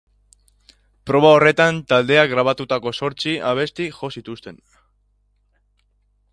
[1.09, 4.61] Proba horretan taldeak grabatutako zortzi abesti jo zituzten.